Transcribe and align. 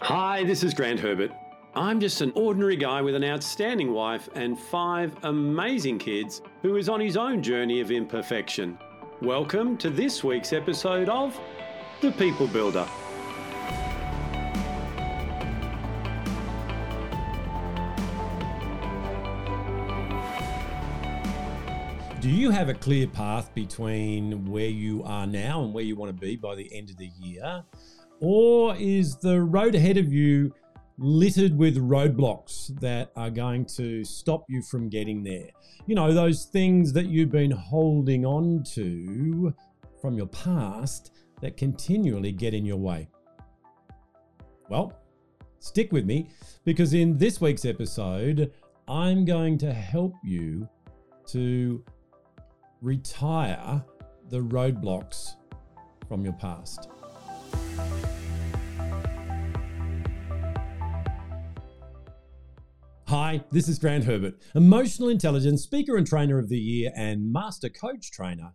Hi, 0.00 0.44
this 0.44 0.62
is 0.62 0.74
Grant 0.74 1.00
Herbert. 1.00 1.32
I'm 1.74 1.98
just 1.98 2.20
an 2.20 2.30
ordinary 2.36 2.76
guy 2.76 3.02
with 3.02 3.16
an 3.16 3.24
outstanding 3.24 3.92
wife 3.92 4.28
and 4.36 4.56
five 4.56 5.12
amazing 5.24 5.98
kids 5.98 6.40
who 6.62 6.76
is 6.76 6.88
on 6.88 7.00
his 7.00 7.16
own 7.16 7.42
journey 7.42 7.80
of 7.80 7.90
imperfection. 7.90 8.78
Welcome 9.20 9.76
to 9.78 9.90
this 9.90 10.22
week's 10.22 10.52
episode 10.52 11.08
of 11.08 11.38
The 12.00 12.12
People 12.12 12.46
Builder. 12.46 12.86
Do 22.20 22.30
you 22.30 22.50
have 22.50 22.68
a 22.68 22.74
clear 22.74 23.08
path 23.08 23.52
between 23.52 24.46
where 24.46 24.68
you 24.68 25.02
are 25.02 25.26
now 25.26 25.64
and 25.64 25.74
where 25.74 25.84
you 25.84 25.96
want 25.96 26.16
to 26.16 26.20
be 26.20 26.36
by 26.36 26.54
the 26.54 26.72
end 26.72 26.88
of 26.88 26.96
the 26.98 27.10
year? 27.20 27.64
Or 28.20 28.74
is 28.76 29.16
the 29.16 29.40
road 29.40 29.74
ahead 29.74 29.96
of 29.96 30.12
you 30.12 30.52
littered 30.98 31.56
with 31.56 31.76
roadblocks 31.76 32.78
that 32.80 33.12
are 33.14 33.30
going 33.30 33.64
to 33.64 34.04
stop 34.04 34.44
you 34.48 34.62
from 34.62 34.88
getting 34.88 35.22
there? 35.22 35.48
You 35.86 35.94
know, 35.94 36.12
those 36.12 36.46
things 36.46 36.92
that 36.94 37.06
you've 37.06 37.30
been 37.30 37.50
holding 37.50 38.26
on 38.26 38.64
to 38.74 39.54
from 40.00 40.14
your 40.14 40.26
past 40.26 41.12
that 41.40 41.56
continually 41.56 42.32
get 42.32 42.54
in 42.54 42.66
your 42.66 42.76
way. 42.76 43.08
Well, 44.68 44.92
stick 45.60 45.92
with 45.92 46.04
me 46.04 46.30
because 46.64 46.94
in 46.94 47.16
this 47.16 47.40
week's 47.40 47.64
episode, 47.64 48.52
I'm 48.88 49.24
going 49.24 49.58
to 49.58 49.72
help 49.72 50.14
you 50.24 50.68
to 51.28 51.84
retire 52.80 53.84
the 54.28 54.40
roadblocks 54.40 55.34
from 56.08 56.24
your 56.24 56.34
past. 56.34 56.88
Hi, 63.08 63.42
this 63.50 63.68
is 63.68 63.78
Grant 63.78 64.04
Herbert, 64.04 64.34
emotional 64.54 65.08
intelligence 65.08 65.62
speaker 65.62 65.96
and 65.96 66.06
trainer 66.06 66.38
of 66.38 66.50
the 66.50 66.58
year 66.58 66.92
and 66.94 67.32
master 67.32 67.70
coach 67.70 68.10
trainer. 68.10 68.52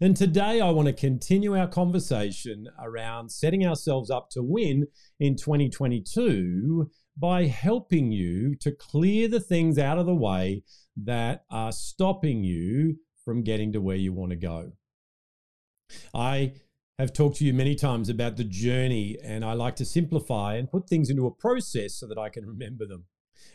And 0.00 0.14
today 0.14 0.60
I 0.60 0.70
want 0.70 0.86
to 0.86 0.92
continue 0.92 1.56
our 1.56 1.66
conversation 1.66 2.66
around 2.78 3.30
setting 3.30 3.66
ourselves 3.66 4.10
up 4.10 4.28
to 4.32 4.42
win 4.42 4.88
in 5.18 5.36
2022 5.36 6.90
by 7.16 7.46
helping 7.46 8.12
you 8.12 8.54
to 8.56 8.70
clear 8.72 9.28
the 9.28 9.40
things 9.40 9.78
out 9.78 9.98
of 9.98 10.04
the 10.04 10.14
way 10.14 10.62
that 10.96 11.44
are 11.50 11.72
stopping 11.72 12.44
you 12.44 12.96
from 13.24 13.42
getting 13.42 13.72
to 13.72 13.80
where 13.80 13.96
you 13.96 14.12
want 14.12 14.30
to 14.30 14.36
go. 14.36 14.72
I 16.14 16.52
have 16.98 17.12
talked 17.12 17.36
to 17.36 17.44
you 17.44 17.52
many 17.52 17.74
times 17.74 18.08
about 18.08 18.36
the 18.36 18.44
journey, 18.44 19.18
and 19.22 19.44
I 19.44 19.52
like 19.52 19.76
to 19.76 19.84
simplify 19.84 20.56
and 20.56 20.70
put 20.70 20.88
things 20.88 21.10
into 21.10 21.26
a 21.26 21.30
process 21.30 21.94
so 21.94 22.06
that 22.06 22.18
I 22.18 22.30
can 22.30 22.46
remember 22.46 22.86
them. 22.86 23.04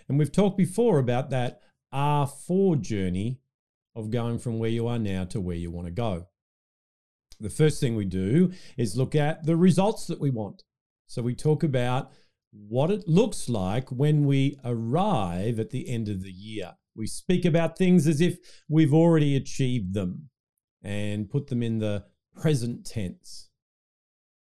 And 0.08 0.20
we've 0.20 0.32
talked 0.32 0.58
before 0.58 1.00
about 1.00 1.32
that 1.32 1.60
R4 1.94 2.80
journey 2.82 3.40
of 3.96 4.12
going 4.12 4.40
from 4.40 4.60
where 4.60 4.70
you 4.70 4.88
are 4.88 5.00
now 5.00 5.26
to 5.26 5.42
where 5.42 5.56
you 5.56 5.72
want 5.72 5.88
to 5.88 5.92
go. 5.92 6.28
The 7.40 7.50
first 7.50 7.80
thing 7.80 7.96
we 7.96 8.06
do 8.06 8.52
is 8.78 8.96
look 8.96 9.16
at 9.16 9.46
the 9.46 9.56
results 9.56 10.06
that 10.08 10.22
we 10.22 10.30
want. 10.30 10.64
So 11.08 11.24
we 11.24 11.34
talk 11.34 11.64
about 11.64 12.12
what 12.52 12.92
it 12.92 13.08
looks 13.08 13.50
like 13.50 13.90
when 13.90 14.26
we 14.26 14.58
arrive 14.64 15.60
at 15.60 15.72
the 15.72 15.90
end 15.90 16.08
of 16.08 16.22
the 16.22 16.32
year. 16.32 16.74
We 16.96 17.08
speak 17.08 17.44
about 17.44 17.78
things 17.78 18.08
as 18.08 18.22
if 18.22 18.38
we've 18.70 18.94
already 18.94 19.36
achieved 19.36 19.94
them 19.94 20.30
and 20.84 21.30
put 21.30 21.48
them 21.48 21.64
in 21.64 21.80
the 21.80 22.06
present 22.42 22.86
tense. 22.86 23.50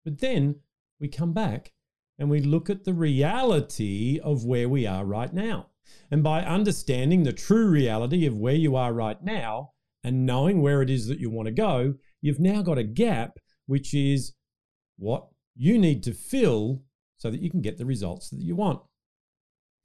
But 0.04 0.20
then 0.20 0.56
we 1.00 1.08
come 1.08 1.32
back 1.32 1.72
and 2.20 2.30
we 2.30 2.42
look 2.42 2.70
at 2.70 2.84
the 2.84 2.94
reality 2.94 4.20
of 4.22 4.46
where 4.46 4.68
we 4.68 4.86
are 4.86 5.06
right 5.06 5.34
now. 5.34 5.68
And 6.10 6.24
by 6.24 6.42
understanding 6.42 7.24
the 7.24 7.34
true 7.34 7.68
reality 7.70 8.26
of 8.26 8.38
where 8.38 8.56
you 8.56 8.76
are 8.76 8.94
right 8.94 9.22
now 9.24 9.72
and 10.04 10.26
knowing 10.26 10.62
where 10.62 10.82
it 10.82 10.90
is 10.90 11.08
that 11.08 11.20
you 11.20 11.30
want 11.30 11.48
to 11.48 11.54
go, 11.54 11.96
you've 12.22 12.40
now 12.40 12.62
got 12.62 12.78
a 12.78 12.84
gap, 12.84 13.38
which 13.68 13.94
is 13.94 14.34
what 14.98 15.28
you 15.56 15.78
need 15.78 16.04
to 16.04 16.14
fill 16.14 16.82
so 17.18 17.30
that 17.30 17.42
you 17.42 17.50
can 17.50 17.62
get 17.62 17.78
the 17.78 17.86
results 17.86 18.30
that 18.30 18.42
you 18.42 18.56
want. 18.56 18.82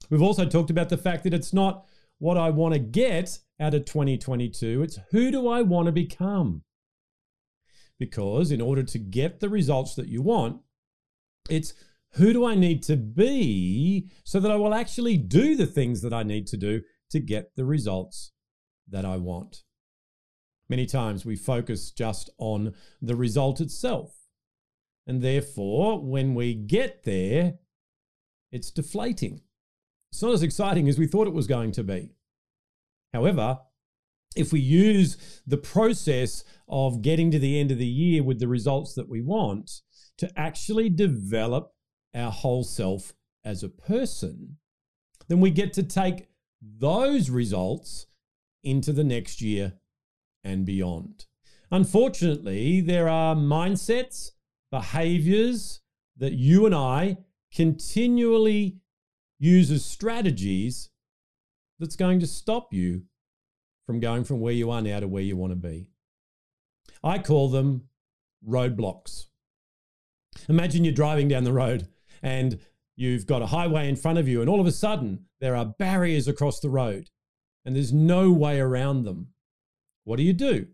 We've 0.09 0.21
also 0.21 0.45
talked 0.45 0.71
about 0.71 0.89
the 0.89 0.97
fact 0.97 1.23
that 1.23 1.33
it's 1.33 1.53
not 1.53 1.85
what 2.17 2.37
I 2.37 2.49
want 2.49 2.73
to 2.73 2.79
get 2.79 3.39
out 3.59 3.73
of 3.73 3.85
2022, 3.85 4.83
it's 4.83 4.99
who 5.11 5.31
do 5.31 5.47
I 5.47 5.61
want 5.61 5.87
to 5.87 5.91
become? 5.91 6.63
Because 7.99 8.51
in 8.51 8.61
order 8.61 8.83
to 8.83 8.97
get 8.97 9.39
the 9.39 9.49
results 9.49 9.95
that 9.95 10.07
you 10.07 10.21
want, 10.21 10.61
it's 11.49 11.73
who 12.13 12.33
do 12.33 12.45
I 12.45 12.55
need 12.55 12.81
to 12.83 12.95
be 12.95 14.09
so 14.23 14.39
that 14.39 14.51
I 14.51 14.55
will 14.55 14.73
actually 14.73 15.17
do 15.17 15.55
the 15.55 15.67
things 15.67 16.01
that 16.01 16.13
I 16.13 16.23
need 16.23 16.47
to 16.47 16.57
do 16.57 16.81
to 17.11 17.19
get 17.19 17.55
the 17.55 17.65
results 17.65 18.31
that 18.87 19.05
I 19.05 19.17
want? 19.17 19.63
Many 20.69 20.85
times 20.85 21.25
we 21.25 21.35
focus 21.35 21.91
just 21.91 22.29
on 22.37 22.73
the 23.01 23.15
result 23.15 23.59
itself. 23.59 24.15
And 25.05 25.21
therefore, 25.21 25.99
when 26.03 26.35
we 26.35 26.53
get 26.53 27.03
there, 27.03 27.55
it's 28.51 28.71
deflating. 28.71 29.41
It's 30.11 30.21
not 30.21 30.33
as 30.33 30.43
exciting 30.43 30.87
as 30.87 30.97
we 30.97 31.07
thought 31.07 31.27
it 31.27 31.33
was 31.33 31.47
going 31.47 31.71
to 31.73 31.83
be. 31.83 32.13
However, 33.13 33.59
if 34.35 34.53
we 34.53 34.59
use 34.59 35.41
the 35.45 35.57
process 35.57 36.43
of 36.67 37.01
getting 37.01 37.31
to 37.31 37.39
the 37.39 37.59
end 37.59 37.71
of 37.71 37.77
the 37.77 37.85
year 37.85 38.23
with 38.23 38.39
the 38.39 38.47
results 38.47 38.93
that 38.93 39.09
we 39.09 39.21
want 39.21 39.81
to 40.17 40.31
actually 40.37 40.89
develop 40.89 41.73
our 42.13 42.31
whole 42.31 42.63
self 42.63 43.13
as 43.43 43.63
a 43.63 43.69
person, 43.69 44.57
then 45.27 45.39
we 45.39 45.49
get 45.49 45.73
to 45.73 45.83
take 45.83 46.27
those 46.61 47.29
results 47.29 48.07
into 48.63 48.91
the 48.91 49.03
next 49.03 49.41
year 49.41 49.73
and 50.43 50.65
beyond. 50.65 51.25
Unfortunately, 51.71 52.81
there 52.81 53.07
are 53.07 53.35
mindsets, 53.35 54.31
behaviors 54.71 55.81
that 56.17 56.33
you 56.33 56.65
and 56.65 56.75
I 56.75 57.17
continually 57.53 58.79
use 59.39 59.71
as 59.71 59.85
strategies 59.85 60.89
that's 61.79 61.95
going 61.95 62.19
to 62.19 62.27
stop 62.27 62.73
you 62.73 63.03
from 63.89 63.99
going 63.99 64.23
from 64.23 64.39
where 64.39 64.53
you 64.53 64.69
are 64.69 64.83
now 64.83 64.99
to 64.99 65.07
where 65.07 65.23
you 65.23 65.35
want 65.35 65.51
to 65.51 65.55
be. 65.55 65.87
I 67.03 67.17
call 67.17 67.49
them 67.49 67.85
roadblocks. 68.47 69.25
Imagine 70.47 70.83
you're 70.83 70.93
driving 70.93 71.27
down 71.27 71.43
the 71.43 71.51
road 71.51 71.87
and 72.21 72.59
you've 72.95 73.25
got 73.25 73.41
a 73.41 73.47
highway 73.47 73.89
in 73.89 73.95
front 73.95 74.19
of 74.19 74.27
you, 74.27 74.41
and 74.41 74.47
all 74.47 74.59
of 74.59 74.67
a 74.67 74.71
sudden 74.71 75.25
there 75.41 75.55
are 75.55 75.65
barriers 75.65 76.27
across 76.27 76.59
the 76.59 76.69
road 76.69 77.09
and 77.65 77.75
there's 77.75 77.91
no 77.91 78.31
way 78.31 78.59
around 78.59 79.05
them. 79.05 79.29
What 80.03 80.17
do 80.17 80.23
you 80.23 80.33
do? 80.33 80.67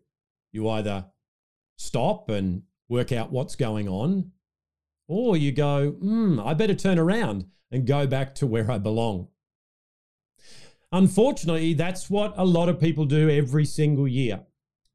You 0.51 0.67
either 0.67 1.05
stop 1.77 2.27
and 2.27 2.63
work 2.89 3.13
out 3.13 3.31
what's 3.31 3.55
going 3.55 3.87
on, 3.87 4.33
or 5.07 5.37
you 5.37 5.53
go, 5.53 5.91
hmm, 5.91 6.37
I 6.41 6.53
better 6.53 6.75
turn 6.75 6.99
around 6.99 7.45
and 7.71 7.87
go 7.87 8.07
back 8.07 8.35
to 8.35 8.45
where 8.45 8.69
I 8.69 8.77
belong. 8.77 9.29
Unfortunately, 10.95 11.73
that's 11.73 12.09
what 12.09 12.33
a 12.37 12.45
lot 12.45 12.69
of 12.69 12.79
people 12.79 13.03
do 13.03 13.29
every 13.29 13.65
single 13.65 14.07
year. 14.07 14.45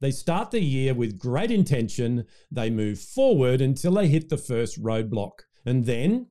They 0.00 0.10
start 0.10 0.50
the 0.50 0.62
year 0.62 0.94
with 0.94 1.18
great 1.18 1.50
intention, 1.50 2.24
they 2.50 2.70
move 2.70 2.98
forward 2.98 3.60
until 3.60 3.92
they 3.92 4.08
hit 4.08 4.30
the 4.30 4.38
first 4.38 4.82
roadblock. 4.82 5.40
And 5.66 5.84
then 5.84 6.28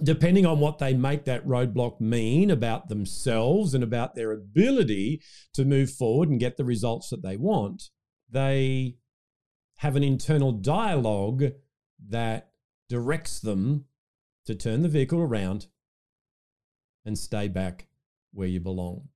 depending 0.00 0.46
on 0.46 0.60
what 0.60 0.78
they 0.78 0.94
make 0.94 1.24
that 1.24 1.44
roadblock 1.44 2.00
mean 2.00 2.52
about 2.52 2.88
themselves 2.88 3.74
and 3.74 3.82
about 3.82 4.14
their 4.14 4.30
ability 4.30 5.22
to 5.54 5.64
move 5.64 5.90
forward 5.90 6.28
and 6.28 6.38
get 6.38 6.56
the 6.56 6.64
results 6.64 7.10
that 7.10 7.24
they 7.24 7.36
want, 7.36 7.90
they 8.30 8.94
have 9.78 9.96
an 9.96 10.04
internal 10.04 10.52
dialogue 10.52 11.42
that 12.10 12.50
directs 12.88 13.40
them 13.40 13.86
to 14.46 14.54
turn 14.54 14.82
the 14.82 14.88
vehicle 14.88 15.20
around 15.20 15.66
and 17.04 17.18
stay 17.18 17.48
back 17.48 17.88
where 18.34 18.48
you 18.48 18.60
belong. 18.60 19.08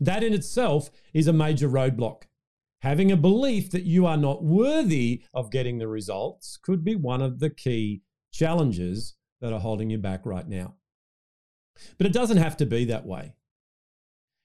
That 0.00 0.24
in 0.24 0.32
itself 0.32 0.90
is 1.12 1.26
a 1.26 1.32
major 1.32 1.68
roadblock. 1.68 2.22
Having 2.80 3.12
a 3.12 3.16
belief 3.16 3.70
that 3.70 3.84
you 3.84 4.06
are 4.06 4.16
not 4.16 4.42
worthy 4.42 5.22
of 5.32 5.52
getting 5.52 5.78
the 5.78 5.86
results 5.86 6.56
could 6.56 6.82
be 6.82 6.96
one 6.96 7.22
of 7.22 7.38
the 7.38 7.50
key 7.50 8.02
challenges 8.32 9.14
that 9.40 9.52
are 9.52 9.60
holding 9.60 9.90
you 9.90 9.98
back 9.98 10.26
right 10.26 10.48
now. 10.48 10.74
But 11.96 12.08
it 12.08 12.12
doesn't 12.12 12.38
have 12.38 12.56
to 12.56 12.66
be 12.66 12.84
that 12.86 13.06
way. 13.06 13.34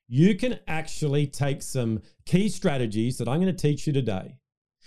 You 0.07 0.35
can 0.35 0.59
actually 0.67 1.25
take 1.25 1.63
some 1.63 2.01
key 2.25 2.47
strategies 2.47 3.17
that 3.17 3.27
I'm 3.27 3.41
going 3.41 3.53
to 3.53 3.61
teach 3.61 3.87
you 3.87 3.93
today. 3.93 4.37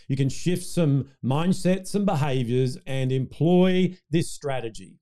You 0.07 0.17
can 0.17 0.29
shift 0.29 0.65
some 0.65 1.11
mindsets 1.25 1.95
and 1.95 2.07
behaviors 2.07 2.79
and 2.87 3.11
employ 3.11 3.97
this 4.11 4.31
strategy 4.31 5.00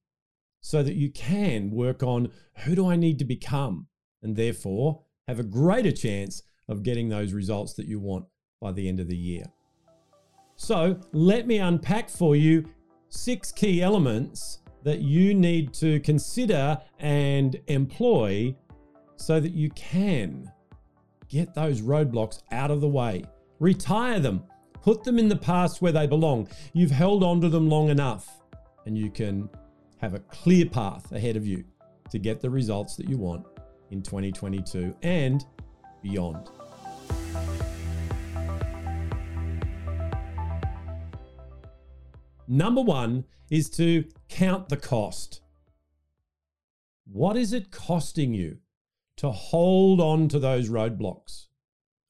so 0.61 0.83
that 0.83 0.95
you 0.95 1.11
can 1.11 1.71
work 1.71 2.03
on 2.03 2.31
who 2.65 2.75
do 2.75 2.89
I 2.89 2.97
need 2.97 3.19
to 3.21 3.25
become 3.25 3.87
and 4.23 4.37
therefore 4.37 5.03
have 5.27 5.39
a 5.39 5.45
greater 5.45 5.93
chance 5.93 6.43
of 6.69 6.83
getting 6.83 7.09
those 7.09 7.33
results 7.33 7.75
that 7.75 7.87
you 7.87 7.99
want 8.01 8.25
by 8.61 8.73
the 8.73 8.89
end 8.89 9.01
of 9.01 9.09
the 9.09 9.17
year. 9.17 9.45
So, 10.57 10.99
let 11.13 11.47
me 11.47 11.59
unpack 11.59 12.11
for 12.11 12.35
you 12.35 12.65
six 13.11 13.53
key 13.53 13.81
elements 13.81 14.59
that 14.83 15.01
you 15.01 15.35
need 15.35 15.73
to 15.75 16.01
consider 16.01 16.79
and 16.99 17.61
employ 17.69 18.55
so 19.17 19.39
that 19.41 19.53
you 19.53 19.71
can 19.71 20.51
get 21.29 21.55
those 21.55 21.81
roadblocks 21.81 22.43
out 22.53 22.71
of 22.71 22.81
the 22.81 22.89
way. 22.89 23.25
Retire 23.61 24.19
them, 24.19 24.43
put 24.83 25.05
them 25.05 25.19
in 25.19 25.29
the 25.29 25.37
past 25.37 25.83
where 25.83 25.93
they 25.93 26.07
belong. 26.07 26.49
You've 26.73 26.91
held 26.91 27.23
on 27.23 27.41
to 27.43 27.49
them 27.49 27.69
long 27.69 27.89
enough, 27.89 28.41
and 28.87 28.97
you 28.97 29.11
can 29.11 29.49
have 30.01 30.15
a 30.15 30.21
clear 30.21 30.67
path 30.67 31.13
ahead 31.13 31.37
of 31.37 31.47
you 31.47 31.65
to 32.11 32.19
get 32.19 32.41
the 32.41 32.51
results 32.51 32.97
that 32.97 33.09
you 33.09 33.19
want 33.19 33.45
in 33.91 34.03
2022 34.03 34.95
and 35.03 35.45
beyond. 36.03 36.49
Number 42.47 42.81
one 42.81 43.25
is 43.51 43.69
to 43.71 44.05
count 44.29 44.69
the 44.69 44.77
cost. 44.77 45.43
What 47.05 47.37
is 47.37 47.53
it 47.53 47.71
costing 47.71 48.33
you 48.33 48.59
to 49.17 49.31
hold 49.31 50.01
on 50.01 50.29
to 50.29 50.39
those 50.39 50.71
roadblocks? 50.71 51.47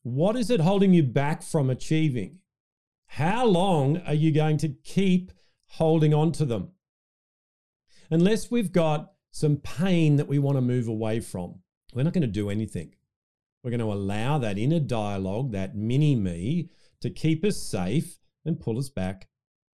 What 0.02 0.36
is 0.36 0.50
it 0.50 0.60
holding 0.60 0.94
you 0.94 1.02
back 1.02 1.42
from 1.42 1.70
achieving? 1.70 2.38
How 3.06 3.46
long 3.46 3.98
are 3.98 4.14
you 4.14 4.30
going 4.30 4.58
to 4.58 4.68
keep 4.68 5.32
holding 5.66 6.14
on 6.14 6.32
to 6.32 6.44
them? 6.44 6.72
Unless 8.10 8.50
we've 8.50 8.72
got 8.72 9.12
some 9.30 9.56
pain 9.56 10.16
that 10.16 10.28
we 10.28 10.38
want 10.38 10.56
to 10.56 10.62
move 10.62 10.88
away 10.88 11.20
from, 11.20 11.60
we're 11.92 12.02
not 12.02 12.12
going 12.12 12.22
to 12.22 12.26
do 12.26 12.50
anything. 12.50 12.94
We're 13.62 13.70
going 13.70 13.80
to 13.80 13.92
allow 13.92 14.38
that 14.38 14.58
inner 14.58 14.80
dialogue, 14.80 15.52
that 15.52 15.76
mini 15.76 16.14
me, 16.14 16.70
to 17.00 17.10
keep 17.10 17.44
us 17.44 17.56
safe 17.56 18.18
and 18.44 18.60
pull 18.60 18.78
us 18.78 18.88
back 18.88 19.28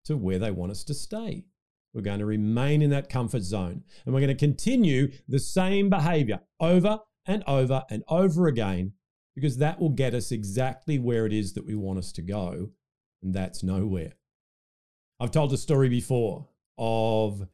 to 0.04 0.16
where 0.16 0.38
they 0.38 0.50
want 0.50 0.72
us 0.72 0.84
to 0.84 0.94
stay. 0.94 1.46
We're 1.92 2.02
going 2.02 2.18
to 2.18 2.26
remain 2.26 2.82
in 2.82 2.90
that 2.90 3.08
comfort 3.08 3.42
zone 3.42 3.84
and 4.04 4.14
we're 4.14 4.20
going 4.20 4.36
to 4.36 4.46
continue 4.46 5.12
the 5.28 5.38
same 5.38 5.88
behavior 5.88 6.40
over 6.58 6.98
and 7.26 7.44
over 7.46 7.84
and 7.88 8.02
over 8.08 8.48
again 8.48 8.92
because 9.34 9.58
that 9.58 9.80
will 9.80 9.90
get 9.90 10.14
us 10.14 10.32
exactly 10.32 10.98
where 10.98 11.24
it 11.24 11.32
is 11.32 11.54
that 11.54 11.66
we 11.66 11.74
want 11.74 11.98
us 11.98 12.12
to 12.12 12.22
go. 12.22 12.70
And 13.22 13.32
that's 13.32 13.62
nowhere. 13.62 14.14
I've 15.20 15.30
told 15.30 15.52
a 15.52 15.56
story 15.56 15.88
before 15.88 16.48
of 16.76 17.46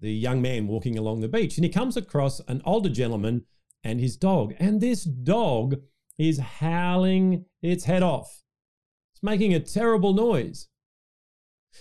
the 0.00 0.12
young 0.12 0.40
man 0.40 0.66
walking 0.66 0.96
along 0.96 1.20
the 1.20 1.28
beach 1.28 1.56
and 1.56 1.64
he 1.64 1.70
comes 1.70 1.96
across 1.96 2.40
an 2.48 2.62
older 2.64 2.88
gentleman 2.88 3.44
and 3.82 4.00
his 4.00 4.16
dog. 4.16 4.54
And 4.58 4.80
this 4.80 5.04
dog 5.04 5.76
is 6.18 6.38
howling 6.38 7.44
its 7.62 7.84
head 7.84 8.02
off. 8.02 8.42
It's 9.12 9.22
making 9.22 9.54
a 9.54 9.60
terrible 9.60 10.12
noise. 10.12 10.68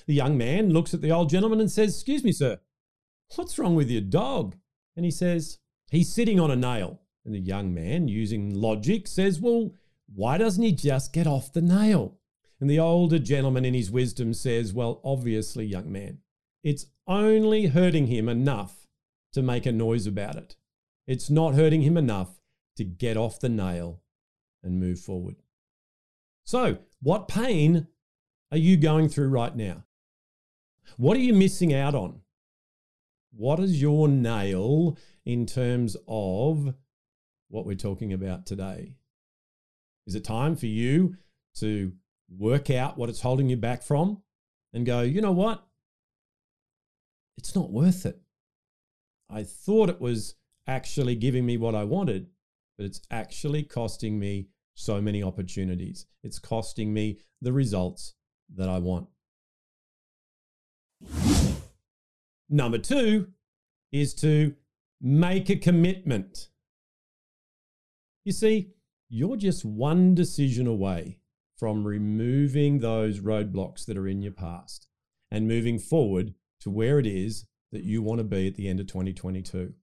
The 0.06 0.14
young 0.14 0.38
man 0.38 0.70
looks 0.70 0.94
at 0.94 1.02
the 1.02 1.12
old 1.12 1.30
gentleman 1.30 1.60
and 1.60 1.72
says, 1.72 1.96
Excuse 1.96 2.24
me, 2.24 2.32
sir, 2.32 2.60
what's 3.36 3.58
wrong 3.58 3.76
with 3.76 3.90
your 3.90 4.02
dog? 4.02 4.56
And 4.96 5.06
he 5.06 5.12
says, 5.12 5.60
He's 5.90 6.14
sitting 6.14 6.40
on 6.40 6.52
a 6.52 6.56
nail. 6.56 7.02
And 7.26 7.34
the 7.34 7.40
young 7.40 7.74
man, 7.74 8.08
using 8.08 8.54
logic, 8.54 9.08
says, 9.08 9.40
Well, 9.40 9.72
why 10.14 10.38
doesn't 10.38 10.64
he 10.64 10.72
just 10.72 11.14
get 11.14 11.28
off 11.28 11.54
the 11.54 11.62
nail? 11.62 12.18
And 12.60 12.70
the 12.70 12.80
older 12.80 13.20
gentleman, 13.20 13.66
in 13.66 13.74
his 13.74 13.92
wisdom, 13.92 14.34
says, 14.34 14.74
Well, 14.74 15.02
obviously, 15.04 15.66
young 15.66 15.92
man, 15.92 16.20
it's 16.64 16.86
only 17.08 17.68
hurting 17.68 18.08
him 18.08 18.28
enough 18.30 18.88
to 19.34 19.42
make 19.42 19.66
a 19.66 19.72
noise 19.72 20.08
about 20.08 20.36
it. 20.36 20.56
It's 21.06 21.30
not 21.30 21.56
hurting 21.56 21.82
him 21.82 21.98
enough 21.98 22.40
to 22.76 22.84
get 22.84 23.18
off 23.18 23.40
the 23.40 23.50
nail 23.50 24.02
and 24.64 24.80
move 24.80 25.00
forward. 25.00 25.36
So, 26.44 26.80
what 27.02 27.28
pain 27.28 27.88
are 28.52 28.58
you 28.58 28.78
going 28.78 29.10
through 29.10 29.30
right 29.30 29.56
now? 29.56 29.84
What 30.96 31.18
are 31.18 31.22
you 31.22 31.34
missing 31.34 31.74
out 31.74 31.96
on? 31.96 32.22
What 33.32 33.60
is 33.60 33.82
your 33.82 34.08
nail 34.08 34.98
in 35.26 35.46
terms 35.46 35.98
of 36.08 36.74
what 37.50 37.66
we're 37.66 37.76
talking 37.76 38.14
about 38.14 38.46
today? 38.46 38.96
Is 40.06 40.16
it 40.16 40.24
time 40.24 40.56
for 40.56 40.68
you 40.68 41.18
to 41.56 41.92
work 42.30 42.70
out 42.70 42.98
what 42.98 43.10
it's 43.10 43.22
holding 43.22 43.50
you 43.50 43.58
back 43.58 43.84
from 43.84 44.22
and 44.74 44.86
go, 44.86 45.02
you 45.02 45.22
know 45.22 45.32
what? 45.32 45.67
It's 47.38 47.56
not 47.56 47.72
worth 47.72 48.06
it. 48.06 48.20
I 49.30 49.44
thought 49.44 49.90
it 49.90 50.02
was 50.02 50.36
actually 50.68 51.16
giving 51.16 51.46
me 51.46 51.58
what 51.58 51.76
I 51.76 51.84
wanted, 51.84 52.28
but 52.78 52.86
it's 52.86 53.02
actually 53.12 53.64
costing 53.64 54.20
me 54.20 54.50
so 54.76 55.02
many 55.02 55.24
opportunities. 55.24 56.06
It's 56.24 56.40
costing 56.40 56.94
me 56.94 57.20
the 57.42 57.54
results 57.54 58.14
that 58.56 58.70
I 58.70 58.80
want. 58.80 59.08
Number 62.50 62.78
two 62.78 63.28
is 63.92 64.14
to 64.16 64.56
make 65.02 65.50
a 65.50 65.56
commitment. 65.56 66.50
You 68.24 68.32
see, 68.32 68.72
you're 69.10 69.38
just 69.38 69.64
one 69.66 70.16
decision 70.16 70.68
away 70.68 71.20
from 71.58 71.86
removing 71.86 72.80
those 72.80 73.20
roadblocks 73.20 73.86
that 73.86 73.98
are 73.98 74.08
in 74.08 74.22
your 74.22 74.32
past 74.32 74.88
and 75.32 75.48
moving 75.48 75.80
forward 75.80 76.34
to 76.62 76.70
where 76.70 77.00
it 77.00 77.06
is 77.06 77.46
that 77.72 77.84
you 77.84 78.02
want 78.02 78.20
to 78.20 78.24
be 78.24 78.48
at 78.48 78.56
the 78.56 78.68
end 78.68 78.80
of 78.80 78.88
2022. 78.88 79.74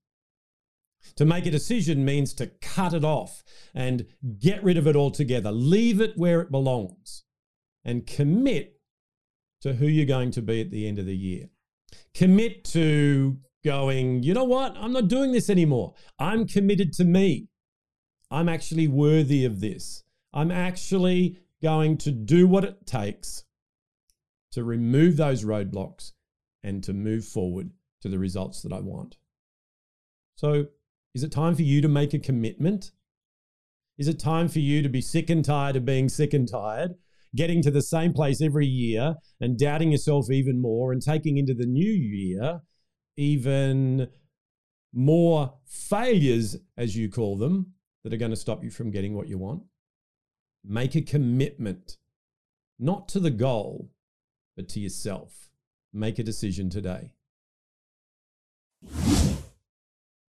To 1.17 1.25
make 1.25 1.45
a 1.45 1.51
decision 1.51 2.03
means 2.03 2.33
to 2.33 2.47
cut 2.61 2.93
it 2.93 3.03
off 3.03 3.43
and 3.73 4.07
get 4.39 4.63
rid 4.63 4.77
of 4.77 4.87
it 4.87 4.95
altogether, 4.95 5.51
leave 5.51 6.01
it 6.01 6.17
where 6.17 6.41
it 6.41 6.51
belongs, 6.51 7.23
and 7.83 8.07
commit 8.07 8.79
to 9.61 9.73
who 9.73 9.85
you're 9.85 10.05
going 10.05 10.31
to 10.31 10.41
be 10.41 10.61
at 10.61 10.71
the 10.71 10.87
end 10.87 10.99
of 10.99 11.05
the 11.05 11.15
year. 11.15 11.49
Commit 12.13 12.63
to 12.65 13.37
going, 13.63 14.23
you 14.23 14.33
know 14.33 14.43
what? 14.43 14.75
I'm 14.77 14.93
not 14.93 15.07
doing 15.07 15.31
this 15.31 15.49
anymore. 15.49 15.93
I'm 16.19 16.47
committed 16.47 16.93
to 16.93 17.03
me. 17.05 17.49
I'm 18.31 18.49
actually 18.49 18.87
worthy 18.87 19.45
of 19.45 19.59
this. 19.59 20.03
I'm 20.33 20.51
actually 20.51 21.39
going 21.61 21.97
to 21.99 22.11
do 22.11 22.47
what 22.47 22.63
it 22.63 22.85
takes 22.85 23.45
to 24.51 24.63
remove 24.63 25.17
those 25.17 25.43
roadblocks 25.43 26.11
and 26.65 26.83
to 26.83 26.93
move 26.93 27.23
forward 27.23 27.69
to 28.01 28.09
the 28.09 28.17
results 28.17 28.63
that 28.63 28.73
I 28.73 28.79
want. 28.79 29.17
So, 30.35 30.65
is 31.13 31.23
it 31.23 31.31
time 31.31 31.55
for 31.55 31.61
you 31.61 31.79
to 31.81 31.87
make 31.87 32.13
a 32.13 32.19
commitment? 32.19 32.91
Is 33.97 34.07
it 34.09 34.19
time 34.19 34.49
for 34.49 34.59
you 34.59 34.81
to 34.81 34.89
be 34.89 34.99
sick 34.99 35.29
and 35.29 35.45
tired 35.45 35.75
of 35.75 35.85
being 35.85 36.09
sick 36.09 36.33
and 36.33 36.49
tired, 36.49 36.95
getting 37.35 37.61
to 37.61 37.71
the 37.71 37.83
same 37.83 38.11
place 38.11 38.41
every 38.41 38.65
year 38.65 39.15
and 39.39 39.57
doubting 39.57 39.91
yourself 39.91 40.29
even 40.31 40.61
more 40.61 40.91
and 40.91 41.01
taking 41.01 41.37
into 41.37 41.53
the 41.53 41.67
new 41.67 41.91
year 41.91 42.61
even 43.15 44.09
more 44.91 45.53
failures, 45.65 46.57
as 46.77 46.97
you 46.97 47.09
call 47.09 47.37
them, 47.37 47.73
that 48.03 48.11
are 48.11 48.17
going 48.17 48.31
to 48.31 48.37
stop 48.37 48.63
you 48.63 48.71
from 48.71 48.91
getting 48.91 49.13
what 49.13 49.29
you 49.29 49.37
want? 49.37 49.63
Make 50.63 50.95
a 50.95 51.01
commitment, 51.01 51.97
not 52.79 53.07
to 53.09 53.19
the 53.19 53.31
goal, 53.31 53.91
but 54.57 54.67
to 54.69 54.79
yourself. 54.79 55.45
Make 55.95 56.19
a 56.19 56.23
decision 56.23 56.69
today. 56.69 57.13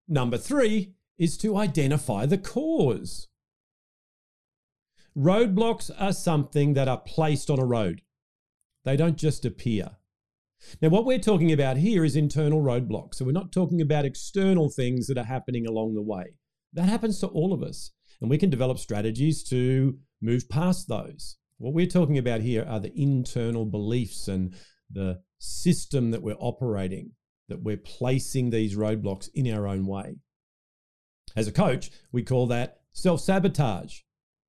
Number 0.07 0.39
three 0.39 0.95
is 1.19 1.37
to 1.39 1.57
identify 1.57 2.25
the 2.25 2.39
cause. 2.39 3.27
Roadblocks 5.19 5.91
are 5.99 6.13
something 6.13 6.75
that 6.75 6.87
are 6.87 7.01
placed 7.01 7.51
on 7.51 7.59
a 7.59 7.65
road, 7.65 8.03
they 8.85 8.97
don't 8.97 9.19
just 9.19 9.45
appear. 9.45 9.97
Now, 10.81 10.89
what 10.89 11.05
we're 11.05 11.19
talking 11.19 11.51
about 11.53 11.79
here 11.79 12.05
is 12.05 12.15
internal 12.15 12.63
roadblocks. 12.63 13.17
So, 13.17 13.25
we're 13.25 13.33
not 13.33 13.51
talking 13.51 13.81
about 13.81 14.05
external 14.05 14.71
things 14.71 15.09
that 15.09 15.19
are 15.19 15.25
happening 15.25 15.67
along 15.67 15.95
the 15.95 16.03
way. 16.03 16.37
That 16.75 16.89
happens 16.89 17.19
to 17.21 17.27
all 17.27 17.53
of 17.53 17.65
us, 17.65 17.91
and 18.21 18.31
we 18.31 18.39
can 18.39 18.51
develop 18.51 18.79
strategies 18.79 19.43
to 19.45 19.99
move 20.23 20.49
past 20.49 20.87
those. 20.89 21.39
What 21.59 21.75
we're 21.75 21.87
talking 21.87 22.19
about 22.19 22.43
here 22.43 22.65
are 22.69 22.79
the 22.79 22.97
internal 22.97 23.65
beliefs 23.65 24.29
and 24.29 24.55
the 24.91 25.21
system 25.39 26.11
that 26.11 26.23
we're 26.23 26.37
operating 26.39 27.13
that 27.49 27.63
we're 27.63 27.77
placing 27.77 28.51
these 28.51 28.77
roadblocks 28.77 29.29
in 29.35 29.53
our 29.53 29.67
own 29.67 29.87
way. 29.87 30.17
As 31.35 31.47
a 31.47 31.53
coach, 31.53 31.91
we 32.13 32.23
call 32.23 32.47
that 32.49 32.81
self 32.93 33.21
sabotage 33.21 34.01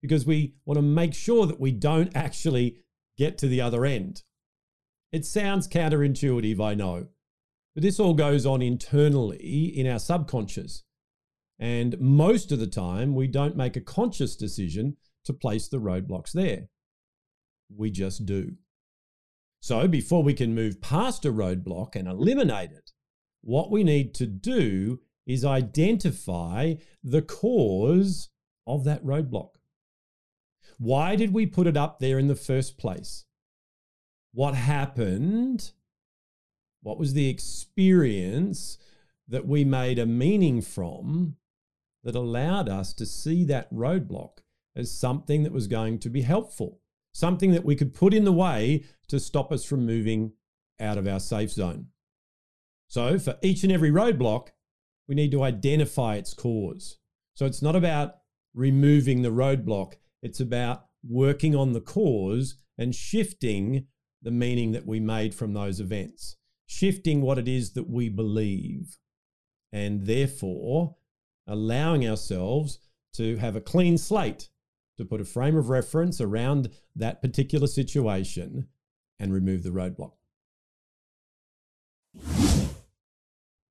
because 0.02 0.26
we 0.26 0.56
want 0.66 0.78
to 0.78 0.84
make 0.84 1.14
sure 1.14 1.46
that 1.46 1.60
we 1.60 1.72
don't 1.72 2.16
actually 2.16 2.78
get 3.18 3.38
to 3.40 3.48
the 3.48 3.62
other 3.62 3.86
end. 3.86 4.24
It 5.12 5.26
sounds 5.26 5.68
counterintuitive, 5.68 6.64
I 6.64 6.74
know, 6.76 7.08
but 7.74 7.84
this 7.84 8.00
all 8.00 8.14
goes 8.14 8.46
on 8.46 8.62
internally 8.62 9.68
in 9.78 9.88
our 9.88 10.00
subconscious. 10.00 10.84
And 11.60 12.00
most 12.00 12.52
of 12.52 12.60
the 12.60 12.68
time, 12.68 13.16
we 13.16 13.28
don't 13.28 13.58
make 13.58 13.76
a 13.76 13.82
conscious 13.82 14.36
decision 14.36 14.98
to 15.26 15.34
place 15.34 15.68
the 15.68 15.80
roadblocks 15.80 16.32
there. 16.32 16.68
We 17.76 17.90
just 17.90 18.26
do. 18.26 18.54
So, 19.60 19.88
before 19.88 20.24
we 20.24 20.34
can 20.34 20.56
move 20.56 20.82
past 20.82 21.26
a 21.26 21.32
roadblock 21.32 21.96
and 21.96 22.08
eliminate 22.08 22.72
it, 22.72 22.92
what 23.42 23.72
we 23.72 23.84
need 23.84 24.14
to 24.16 24.28
do 24.28 25.00
is 25.26 25.44
identify 25.44 26.76
the 27.04 27.22
cause 27.22 28.30
of 28.66 28.84
that 28.86 29.04
roadblock. 29.04 29.56
Why 30.78 31.16
did 31.16 31.34
we 31.34 31.46
put 31.46 31.68
it 31.68 31.76
up 31.76 32.00
there 32.00 32.20
in 32.20 32.28
the 32.28 32.36
first 32.36 32.78
place? 32.78 33.26
What 34.34 34.54
happened? 34.54 35.72
What 36.82 37.00
was 37.00 37.14
the 37.14 37.30
experience 37.30 38.78
that 39.28 39.48
we 39.48 39.66
made 39.66 40.00
a 40.00 40.06
meaning 40.06 40.62
from 40.62 41.36
that 42.04 42.16
allowed 42.16 42.70
us 42.70 42.94
to 42.94 43.06
see 43.06 43.44
that 43.46 43.74
roadblock 43.74 44.38
as 44.76 44.92
something 44.92 45.44
that 45.44 45.52
was 45.52 45.68
going 45.68 46.00
to 46.00 46.10
be 46.10 46.22
helpful, 46.22 46.80
something 47.14 47.52
that 47.52 47.66
we 47.66 47.76
could 47.76 47.94
put 47.94 48.14
in 48.14 48.24
the 48.24 48.32
way 48.32 48.86
to 49.10 49.20
stop 49.20 49.52
us 49.52 49.64
from 49.64 49.86
moving 49.86 50.34
out 50.80 50.98
of 50.98 51.08
our 51.08 51.20
safe 51.20 51.52
zone? 51.52 51.88
So, 52.88 53.20
for 53.20 53.38
each 53.42 53.64
and 53.64 53.72
every 53.72 53.92
roadblock, 53.92 54.50
we 55.08 55.16
need 55.16 55.32
to 55.32 55.44
identify 55.44 56.16
its 56.16 56.34
cause. 56.34 56.98
So, 57.34 57.46
it's 57.46 57.62
not 57.62 57.76
about 57.76 58.16
removing 58.54 59.22
the 59.22 59.30
roadblock, 59.30 59.94
it's 60.22 60.40
about 60.40 60.86
working 61.08 61.56
on 61.56 61.74
the 61.74 61.82
cause 61.82 62.56
and 62.78 62.94
shifting 62.94 63.88
the 64.22 64.32
meaning 64.32 64.72
that 64.72 64.86
we 64.86 65.00
made 65.00 65.34
from 65.34 65.54
those 65.54 65.80
events, 65.80 66.38
shifting 66.66 67.22
what 67.22 67.38
it 67.38 67.48
is 67.48 67.74
that 67.74 67.90
we 67.90 68.10
believe, 68.10 68.98
and 69.72 70.06
therefore 70.06 70.96
allowing 71.48 72.08
ourselves 72.08 72.80
to 73.14 73.38
have 73.38 73.56
a 73.56 73.62
clean 73.62 73.98
slate 73.98 74.50
to 74.98 75.06
put 75.06 75.22
a 75.22 75.26
frame 75.26 75.56
of 75.56 75.70
reference 75.70 76.20
around 76.20 76.70
that 76.96 77.22
particular 77.22 77.68
situation 77.68 78.68
and 79.20 79.34
remove 79.34 79.64
the 79.64 79.70
roadblock. 79.70 80.14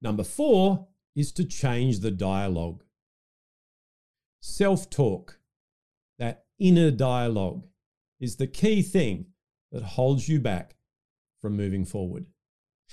Number 0.02 0.24
four 0.24 0.88
is 1.14 1.32
to 1.32 1.44
change 1.44 2.00
the 2.00 2.10
dialogue. 2.10 2.84
Self 4.40 4.88
talk, 4.90 5.40
that 6.18 6.44
inner 6.58 6.90
dialogue, 6.90 7.66
is 8.20 8.36
the 8.36 8.46
key 8.46 8.82
thing 8.82 9.26
that 9.72 9.82
holds 9.82 10.28
you 10.28 10.40
back 10.40 10.76
from 11.40 11.56
moving 11.56 11.84
forward. 11.84 12.26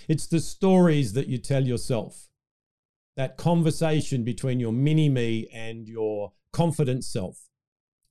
It's 0.08 0.28
the 0.28 0.40
stories 0.40 1.14
that 1.14 1.28
you 1.28 1.38
tell 1.38 1.64
yourself, 1.66 2.30
that 3.16 3.38
conversation 3.38 4.24
between 4.24 4.60
your 4.60 4.74
mini 4.74 5.10
me 5.10 5.48
and 5.54 5.88
your 5.88 6.34
confident 6.52 7.04
self, 7.06 7.50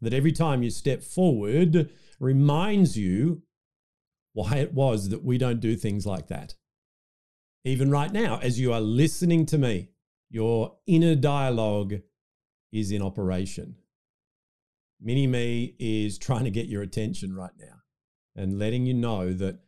that 0.00 0.14
every 0.14 0.32
time 0.32 0.62
you 0.62 0.70
step 0.70 1.02
forward 1.02 1.90
reminds 2.20 2.96
you 2.96 3.42
why 4.32 4.56
it 4.56 4.72
was 4.72 5.08
that 5.10 5.24
we 5.24 5.38
don't 5.38 5.60
do 5.60 5.76
things 5.76 6.06
like 6.06 6.28
that. 6.28 6.54
Even 7.64 7.90
right 7.90 8.12
now, 8.12 8.38
as 8.42 8.58
you 8.58 8.72
are 8.72 8.80
listening 8.80 9.46
to 9.46 9.58
me, 9.58 9.90
your 10.30 10.78
inner 10.86 11.14
dialogue 11.14 11.94
is 12.72 12.90
in 12.90 13.02
operation. 13.02 13.76
Mini 15.00 15.26
me 15.26 15.76
is 15.78 16.18
trying 16.18 16.44
to 16.44 16.50
get 16.50 16.66
your 16.66 16.82
attention 16.82 17.34
right 17.34 17.52
now 17.58 17.82
and 18.34 18.58
letting 18.58 18.86
you 18.86 18.94
know 18.94 19.32
that 19.32 19.60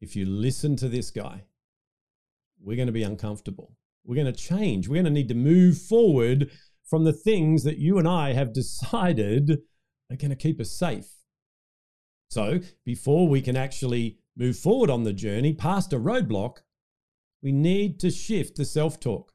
if 0.00 0.16
you 0.16 0.26
listen 0.26 0.76
to 0.76 0.88
this 0.88 1.10
guy, 1.10 1.44
we're 2.60 2.76
going 2.76 2.86
to 2.86 2.92
be 2.92 3.02
uncomfortable. 3.02 3.76
We're 4.04 4.16
going 4.16 4.32
to 4.32 4.32
change. 4.32 4.88
We're 4.88 4.96
going 4.96 5.04
to 5.04 5.10
need 5.10 5.28
to 5.28 5.34
move 5.34 5.78
forward 5.78 6.50
from 6.84 7.04
the 7.04 7.12
things 7.12 7.62
that 7.64 7.78
you 7.78 7.98
and 7.98 8.08
I 8.08 8.32
have 8.32 8.52
decided 8.52 9.58
are 10.10 10.16
going 10.16 10.30
to 10.30 10.36
keep 10.36 10.60
us 10.60 10.72
safe. 10.72 11.06
So, 12.32 12.60
before 12.86 13.28
we 13.28 13.42
can 13.42 13.58
actually 13.58 14.16
move 14.38 14.56
forward 14.56 14.88
on 14.88 15.02
the 15.02 15.12
journey 15.12 15.52
past 15.52 15.92
a 15.92 15.98
roadblock, 15.98 16.60
we 17.42 17.52
need 17.52 18.00
to 18.00 18.10
shift 18.10 18.56
the 18.56 18.64
self 18.64 18.98
talk. 18.98 19.34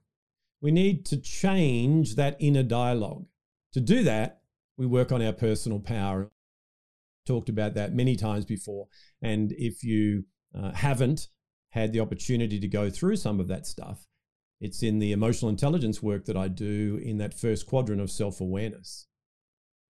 We 0.62 0.72
need 0.72 1.06
to 1.06 1.18
change 1.18 2.16
that 2.16 2.38
inner 2.40 2.64
dialogue. 2.64 3.28
To 3.74 3.82
do 3.82 4.02
that, 4.06 4.42
we 4.78 4.88
work 4.88 5.12
on 5.12 5.22
our 5.22 5.32
personal 5.32 5.80
power. 5.80 6.32
Talked 7.28 7.50
about 7.50 7.76
that 7.76 7.94
many 7.94 8.16
times 8.16 8.46
before. 8.46 8.88
And 9.22 9.52
if 9.52 9.84
you 9.84 10.24
uh, 10.58 10.72
haven't 10.72 11.28
had 11.74 11.94
the 11.94 12.00
opportunity 12.00 12.60
to 12.60 12.68
go 12.68 12.90
through 12.90 13.18
some 13.18 13.40
of 13.40 13.48
that 13.48 13.68
stuff, 13.68 14.08
it's 14.60 14.82
in 14.82 14.98
the 14.98 15.12
emotional 15.12 15.50
intelligence 15.50 16.02
work 16.02 16.26
that 16.26 16.36
I 16.36 16.48
do 16.48 17.00
in 17.04 17.20
that 17.20 17.40
first 17.40 17.68
quadrant 17.68 18.02
of 18.02 18.10
self 18.10 18.42
awareness. 18.42 19.06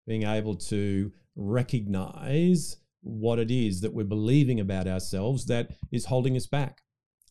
Being 0.07 0.23
able 0.23 0.55
to 0.55 1.11
recognize 1.35 2.77
what 3.05 3.37
it 3.37 3.51
is 3.51 3.81
that 3.81 3.93
we're 3.93 4.03
believing 4.03 4.59
about 4.59 4.87
ourselves 4.87 5.45
that 5.45 5.71
is 5.91 6.05
holding 6.05 6.35
us 6.35 6.47
back, 6.47 6.81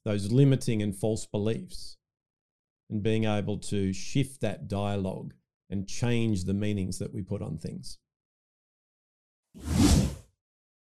those 0.04 0.30
limiting 0.30 0.82
and 0.82 0.96
false 0.96 1.26
beliefs, 1.26 1.96
and 2.88 3.02
being 3.02 3.24
able 3.24 3.58
to 3.58 3.92
shift 3.92 4.40
that 4.40 4.68
dialogue 4.68 5.34
and 5.68 5.88
change 5.88 6.44
the 6.44 6.54
meanings 6.54 6.98
that 6.98 7.12
we 7.12 7.22
put 7.22 7.42
on 7.42 7.58
things. 7.58 7.98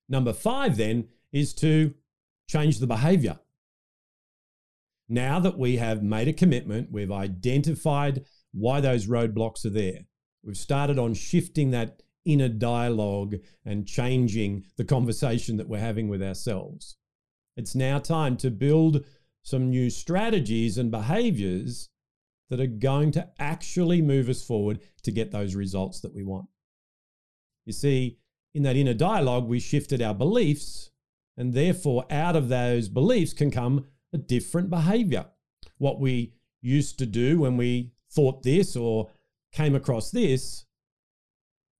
Number 0.09 0.33
five, 0.33 0.77
then, 0.77 1.07
is 1.31 1.53
to 1.55 1.93
change 2.49 2.79
the 2.79 2.87
behavior. 2.87 3.39
Now 5.07 5.39
that 5.39 5.57
we 5.57 5.77
have 5.77 6.03
made 6.03 6.27
a 6.27 6.33
commitment, 6.33 6.91
we've 6.91 7.11
identified 7.11 8.25
why 8.51 8.81
those 8.81 9.07
roadblocks 9.07 9.65
are 9.65 9.69
there, 9.69 10.05
we've 10.43 10.57
started 10.57 10.99
on 10.99 11.13
shifting 11.13 11.71
that 11.71 12.01
inner 12.25 12.49
dialogue 12.49 13.35
and 13.63 13.87
changing 13.87 14.65
the 14.77 14.83
conversation 14.83 15.57
that 15.57 15.69
we're 15.69 15.79
having 15.79 16.07
with 16.07 16.21
ourselves. 16.21 16.97
It's 17.55 17.75
now 17.75 17.99
time 17.99 18.35
to 18.37 18.51
build 18.51 19.05
some 19.43 19.69
new 19.69 19.89
strategies 19.89 20.77
and 20.77 20.91
behaviors 20.91 21.89
that 22.49 22.59
are 22.59 22.67
going 22.67 23.11
to 23.11 23.29
actually 23.39 24.01
move 24.01 24.29
us 24.29 24.43
forward 24.43 24.79
to 25.03 25.11
get 25.11 25.31
those 25.31 25.55
results 25.55 26.01
that 26.01 26.13
we 26.13 26.23
want. 26.23 26.47
You 27.65 27.73
see, 27.73 28.19
in 28.53 28.63
that 28.63 28.75
inner 28.75 28.93
dialogue, 28.93 29.47
we 29.47 29.59
shifted 29.59 30.01
our 30.01 30.13
beliefs, 30.13 30.91
and 31.37 31.53
therefore, 31.53 32.05
out 32.09 32.35
of 32.35 32.49
those 32.49 32.87
beliefs 32.89 33.33
can 33.33 33.51
come 33.51 33.85
a 34.13 34.17
different 34.17 34.69
behavior. 34.69 35.25
What 35.77 35.99
we 35.99 36.33
used 36.61 36.97
to 36.99 37.05
do 37.05 37.39
when 37.39 37.57
we 37.57 37.91
thought 38.11 38.43
this 38.43 38.75
or 38.75 39.09
came 39.51 39.75
across 39.75 40.11
this, 40.11 40.65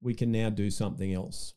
we 0.06 0.14
can 0.14 0.32
now 0.32 0.50
do 0.50 0.70
something 0.70 1.12
else. 1.12 1.56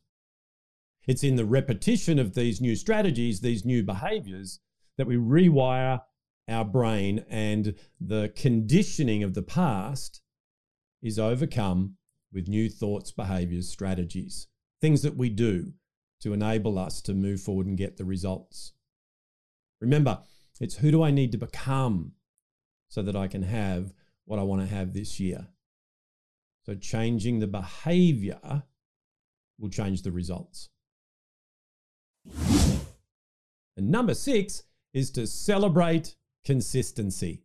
It's 1.06 1.22
in 1.22 1.36
the 1.36 1.44
repetition 1.44 2.18
of 2.18 2.34
these 2.34 2.60
new 2.60 2.74
strategies, 2.74 3.40
these 3.40 3.64
new 3.64 3.82
behaviors, 3.82 4.60
that 4.96 5.06
we 5.06 5.16
rewire 5.16 6.00
our 6.48 6.64
brain 6.64 7.24
and 7.28 7.74
the 8.00 8.32
conditioning 8.34 9.22
of 9.22 9.34
the 9.34 9.42
past 9.42 10.22
is 11.02 11.18
overcome 11.18 11.96
with 12.32 12.48
new 12.48 12.70
thoughts, 12.70 13.12
behaviors, 13.12 13.68
strategies, 13.68 14.48
things 14.80 15.02
that 15.02 15.16
we 15.16 15.28
do 15.28 15.72
to 16.20 16.32
enable 16.32 16.78
us 16.78 17.00
to 17.02 17.14
move 17.14 17.40
forward 17.40 17.66
and 17.66 17.76
get 17.76 17.96
the 17.96 18.04
results. 18.04 18.72
Remember, 19.80 20.20
it's 20.58 20.76
who 20.76 20.90
do 20.90 21.02
I 21.02 21.10
need 21.10 21.32
to 21.32 21.38
become 21.38 22.12
so 22.88 23.02
that 23.02 23.14
I 23.14 23.28
can 23.28 23.42
have 23.42 23.92
what 24.24 24.38
I 24.38 24.42
want 24.42 24.62
to 24.62 24.74
have 24.74 24.94
this 24.94 25.20
year? 25.20 25.48
So, 26.68 26.74
changing 26.74 27.38
the 27.38 27.46
behavior 27.46 28.62
will 29.58 29.70
change 29.70 30.02
the 30.02 30.12
results. 30.12 30.68
And 33.78 33.90
number 33.90 34.12
six 34.12 34.64
is 34.92 35.10
to 35.12 35.26
celebrate 35.26 36.16
consistency. 36.44 37.44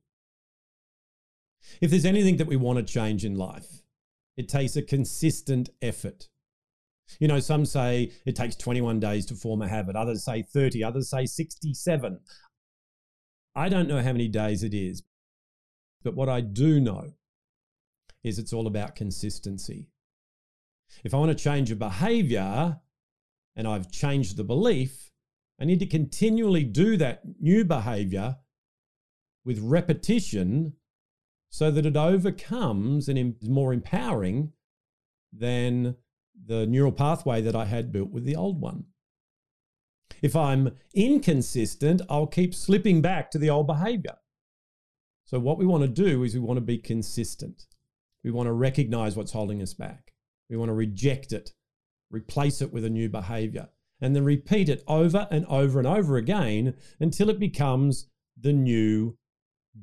If 1.80 1.90
there's 1.90 2.04
anything 2.04 2.36
that 2.36 2.48
we 2.48 2.58
want 2.58 2.80
to 2.80 2.94
change 2.94 3.24
in 3.24 3.38
life, 3.38 3.84
it 4.36 4.50
takes 4.50 4.76
a 4.76 4.82
consistent 4.82 5.70
effort. 5.82 6.28
You 7.22 7.30
know, 7.30 7.40
some 7.40 7.64
say 7.64 8.12
it 8.26 8.36
takes 8.36 8.58
21 8.58 9.00
days 9.00 9.26
to 9.28 9.36
form 9.36 9.62
a 9.62 9.70
habit, 9.70 9.96
others 9.96 10.26
say 10.26 10.42
30, 10.42 10.84
others 10.84 11.10
say 11.10 11.26
67. 11.26 12.20
I 13.56 13.70
don't 13.70 13.88
know 13.88 14.02
how 14.02 14.12
many 14.12 14.28
days 14.28 14.64
it 14.64 14.74
is, 14.74 15.02
but 16.04 16.14
what 16.14 16.28
I 16.28 16.42
do 16.42 16.82
know 16.82 17.14
is 18.24 18.40
it's 18.40 18.54
all 18.54 18.68
about 18.68 18.96
consistency. 18.96 19.90
If 21.04 21.14
I 21.14 21.18
want 21.18 21.38
to 21.38 21.44
change 21.44 21.72
a 21.72 21.76
behavior 21.76 22.80
and 23.56 23.68
I've 23.68 23.92
changed 23.92 24.38
the 24.38 24.44
belief, 24.44 25.12
I 25.60 25.66
need 25.66 25.80
to 25.80 25.86
continually 25.86 26.64
do 26.64 26.98
that 26.98 27.22
new 27.40 27.66
behavior 27.66 28.38
with 29.46 29.60
repetition 29.60 30.74
so 31.50 31.70
that 31.70 31.86
it 31.86 31.98
overcomes 31.98 33.08
and 33.08 33.36
is 33.42 33.50
more 33.50 33.74
empowering 33.74 34.54
than 35.32 35.96
the 36.46 36.66
neural 36.66 36.92
pathway 36.92 37.42
that 37.42 37.56
I 37.56 37.66
had 37.66 37.92
built 37.92 38.12
with 38.12 38.26
the 38.26 38.36
old 38.36 38.60
one. 38.60 38.86
If 40.22 40.36
I'm 40.36 40.72
inconsistent, 40.94 42.02
I'll 42.10 42.28
keep 42.28 42.56
slipping 42.56 43.02
back 43.02 43.30
to 43.32 43.38
the 43.38 43.50
old 43.50 43.68
behavior. 43.68 44.18
So, 45.26 45.40
what 45.40 45.58
we 45.58 45.66
want 45.66 45.84
to 45.84 45.88
do 45.88 46.24
is 46.24 46.34
we 46.34 46.40
want 46.40 46.58
to 46.58 46.62
be 46.62 46.78
consistent. 46.78 47.66
We 48.24 48.32
want 48.32 48.48
to 48.48 48.54
recognize 48.54 49.16
what's 49.16 49.34
holding 49.34 49.62
us 49.62 49.74
back. 49.74 50.14
We 50.50 50.58
want 50.58 50.70
to 50.70 50.74
reject 50.74 51.32
it, 51.32 51.52
replace 52.12 52.62
it 52.62 52.72
with 52.72 52.86
a 52.86 52.90
new 52.90 53.10
behavior, 53.10 53.70
and 54.00 54.16
then 54.16 54.24
repeat 54.24 54.70
it 54.70 54.84
over 54.88 55.28
and 55.32 55.46
over 55.48 55.80
and 55.80 55.88
over 55.88 56.18
again 56.18 56.76
until 57.00 57.30
it 57.30 57.40
becomes 57.40 58.08
the 58.40 58.54
new 58.54 59.18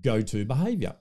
go 0.03 0.23
to 0.23 0.45
behavior. 0.45 0.97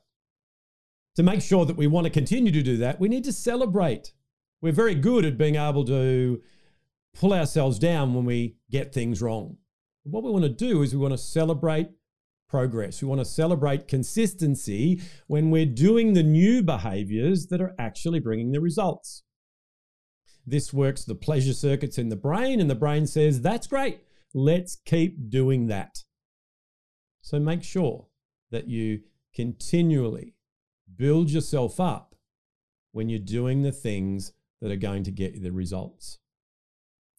To 1.16 1.24
make 1.24 1.42
sure 1.42 1.66
that 1.66 1.78
we 1.78 1.88
want 1.88 2.06
to 2.06 2.12
continue 2.12 2.52
to 2.52 2.64
do 2.64 2.78
that, 2.78 3.00
we 3.00 3.10
need 3.10 3.24
to 3.26 3.34
celebrate. 3.34 4.14
We're 4.62 4.72
very 4.72 4.96
good 4.96 5.26
at 5.26 5.38
being 5.38 5.56
able 5.56 5.86
to 5.86 6.42
pull 7.14 7.34
ourselves 7.34 7.80
down 7.80 8.14
when 8.14 8.26
we 8.26 8.58
get 8.70 8.94
things 8.94 9.22
wrong. 9.22 9.58
What 10.04 10.24
we 10.24 10.32
want 10.32 10.44
to 10.44 10.50
do 10.50 10.82
is 10.82 10.94
we 10.94 11.00
want 11.00 11.14
to 11.14 11.18
celebrate 11.18 11.90
progress. 12.50 13.02
We 13.02 13.08
want 13.08 13.22
to 13.22 13.26
celebrate 13.26 13.88
consistency 13.88 15.02
when 15.28 15.52
we're 15.52 15.66
doing 15.66 16.14
the 16.14 16.24
new 16.24 16.64
behaviors 16.64 17.48
that 17.48 17.62
are 17.62 17.76
actually 17.78 18.20
bringing 18.20 18.52
the 18.52 18.60
results. 18.60 19.24
This 20.46 20.74
works 20.74 21.06
the 21.06 21.16
pleasure 21.16 21.54
circuits 21.54 21.98
in 21.98 22.10
the 22.10 22.16
brain, 22.16 22.60
and 22.60 22.70
the 22.70 22.76
brain 22.76 23.06
says, 23.06 23.42
That's 23.42 23.68
great. 23.68 24.02
Let's 24.34 24.78
keep 24.86 25.30
doing 25.30 25.68
that. 25.68 26.04
So 27.22 27.40
make 27.40 27.64
sure 27.64 28.08
that 28.52 28.68
you 28.68 29.02
continually 29.34 30.34
build 30.96 31.30
yourself 31.30 31.80
up 31.80 32.16
when 32.92 33.10
you're 33.10 33.20
doing 33.20 33.62
the 33.62 33.72
things 33.72 34.34
that 34.62 34.72
are 34.72 34.76
going 34.76 35.04
to 35.04 35.12
get 35.12 35.34
you 35.34 35.42
the 35.42 35.52
results. 35.52 36.20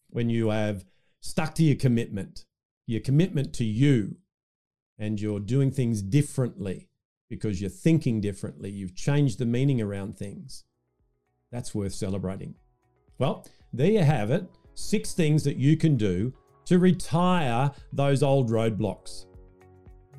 When 0.09 0.29
you 0.29 0.49
have 0.49 0.85
stuck 1.21 1.55
to 1.55 1.63
your 1.63 1.77
commitment, 1.77 2.45
your 2.85 3.01
commitment 3.01 3.53
to 3.53 3.63
you, 3.63 4.17
and 5.01 5.19
you're 5.19 5.39
doing 5.39 5.71
things 5.71 6.01
differently 6.01 6.87
because 7.27 7.59
you're 7.59 7.69
thinking 7.69 8.21
differently, 8.21 8.69
you've 8.69 8.95
changed 8.95 9.39
the 9.39 9.45
meaning 9.45 9.81
around 9.81 10.15
things, 10.15 10.63
that's 11.51 11.73
worth 11.73 11.93
celebrating. 11.93 12.53
Well, 13.17 13.47
there 13.73 13.91
you 13.91 14.03
have 14.03 14.31
it 14.31 14.45
six 14.73 15.13
things 15.13 15.43
that 15.43 15.57
you 15.57 15.75
can 15.75 15.97
do 15.97 16.33
to 16.65 16.79
retire 16.79 17.71
those 17.93 18.23
old 18.23 18.49
roadblocks. 18.49 19.25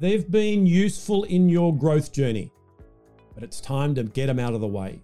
They've 0.00 0.28
been 0.30 0.66
useful 0.66 1.24
in 1.24 1.48
your 1.48 1.76
growth 1.76 2.12
journey, 2.12 2.50
but 3.34 3.44
it's 3.44 3.60
time 3.60 3.94
to 3.94 4.02
get 4.02 4.26
them 4.26 4.38
out 4.38 4.52
of 4.52 4.60
the 4.60 4.66
way. 4.66 5.00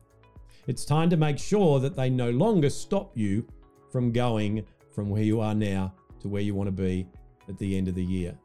It's 0.66 0.84
time 0.84 1.08
to 1.10 1.16
make 1.16 1.38
sure 1.38 1.78
that 1.80 1.94
they 1.94 2.10
no 2.10 2.30
longer 2.30 2.68
stop 2.68 3.16
you 3.16 3.46
from 3.90 4.12
going 4.12 4.66
from 4.92 5.08
where 5.08 5.22
you 5.22 5.40
are 5.40 5.54
now 5.54 5.94
to 6.20 6.28
where 6.28 6.42
you 6.42 6.54
want 6.54 6.66
to 6.66 6.72
be 6.72 7.06
at 7.48 7.56
the 7.58 7.76
end 7.76 7.88
of 7.88 7.94
the 7.94 8.04
year. 8.04 8.36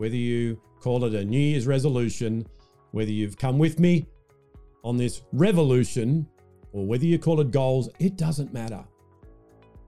Whether 0.00 0.16
you 0.16 0.58
call 0.80 1.04
it 1.04 1.12
a 1.12 1.22
New 1.22 1.38
Year's 1.38 1.66
resolution, 1.66 2.46
whether 2.92 3.10
you've 3.10 3.36
come 3.36 3.58
with 3.58 3.78
me 3.78 4.06
on 4.82 4.96
this 4.96 5.20
revolution, 5.34 6.26
or 6.72 6.86
whether 6.86 7.04
you 7.04 7.18
call 7.18 7.38
it 7.42 7.50
goals, 7.50 7.90
it 7.98 8.16
doesn't 8.16 8.50
matter. 8.50 8.82